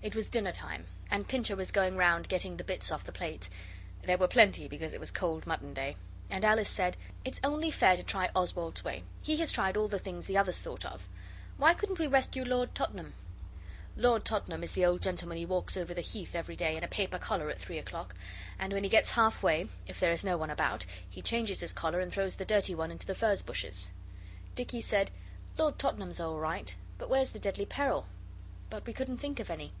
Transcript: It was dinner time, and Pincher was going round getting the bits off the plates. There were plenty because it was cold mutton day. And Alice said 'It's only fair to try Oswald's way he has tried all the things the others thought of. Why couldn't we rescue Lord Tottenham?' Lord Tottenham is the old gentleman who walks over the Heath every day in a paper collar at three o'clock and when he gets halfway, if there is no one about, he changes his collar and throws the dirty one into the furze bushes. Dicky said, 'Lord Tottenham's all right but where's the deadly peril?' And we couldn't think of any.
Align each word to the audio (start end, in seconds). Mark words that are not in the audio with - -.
It 0.00 0.14
was 0.14 0.30
dinner 0.30 0.52
time, 0.52 0.86
and 1.10 1.26
Pincher 1.28 1.56
was 1.56 1.72
going 1.72 1.96
round 1.96 2.28
getting 2.28 2.56
the 2.56 2.64
bits 2.64 2.92
off 2.92 3.02
the 3.04 3.12
plates. 3.12 3.50
There 4.02 4.16
were 4.16 4.28
plenty 4.28 4.68
because 4.68 4.92
it 4.94 5.00
was 5.00 5.10
cold 5.10 5.44
mutton 5.44 5.74
day. 5.74 5.96
And 6.30 6.44
Alice 6.44 6.68
said 6.68 6.96
'It's 7.24 7.40
only 7.42 7.72
fair 7.72 7.96
to 7.96 8.04
try 8.04 8.30
Oswald's 8.34 8.84
way 8.84 9.02
he 9.22 9.36
has 9.38 9.50
tried 9.50 9.76
all 9.76 9.88
the 9.88 9.98
things 9.98 10.24
the 10.26 10.36
others 10.38 10.62
thought 10.62 10.84
of. 10.86 11.08
Why 11.58 11.74
couldn't 11.74 11.98
we 11.98 12.06
rescue 12.06 12.44
Lord 12.44 12.76
Tottenham?' 12.76 13.12
Lord 13.96 14.24
Tottenham 14.24 14.62
is 14.62 14.72
the 14.72 14.84
old 14.86 15.02
gentleman 15.02 15.36
who 15.36 15.48
walks 15.48 15.76
over 15.76 15.92
the 15.92 16.00
Heath 16.00 16.34
every 16.36 16.56
day 16.56 16.76
in 16.76 16.84
a 16.84 16.88
paper 16.88 17.18
collar 17.18 17.50
at 17.50 17.60
three 17.60 17.76
o'clock 17.76 18.14
and 18.56 18.72
when 18.72 18.84
he 18.84 18.88
gets 18.90 19.10
halfway, 19.10 19.68
if 19.88 19.98
there 19.98 20.12
is 20.12 20.24
no 20.24 20.38
one 20.38 20.48
about, 20.48 20.86
he 21.10 21.20
changes 21.20 21.58
his 21.60 21.72
collar 21.72 21.98
and 21.98 22.12
throws 22.12 22.36
the 22.36 22.44
dirty 22.46 22.74
one 22.74 22.92
into 22.92 23.06
the 23.06 23.16
furze 23.16 23.42
bushes. 23.42 23.90
Dicky 24.54 24.80
said, 24.80 25.10
'Lord 25.58 25.76
Tottenham's 25.76 26.20
all 26.20 26.38
right 26.38 26.76
but 26.98 27.10
where's 27.10 27.30
the 27.32 27.40
deadly 27.40 27.66
peril?' 27.66 28.06
And 28.70 28.86
we 28.86 28.92
couldn't 28.92 29.18
think 29.18 29.40
of 29.40 29.50
any. 29.50 29.72